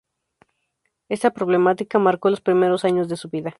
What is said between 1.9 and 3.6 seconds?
marcó los primeros años de su vida.